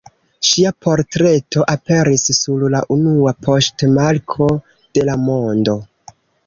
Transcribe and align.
Ŝia 0.51 0.69
portreto 0.85 1.67
aperis 1.75 2.25
sur 2.39 2.65
la 2.77 2.81
unua 2.99 3.37
poŝtmarko 3.49 4.53
de 4.75 5.11
la 5.11 5.23
mondo. 5.33 5.81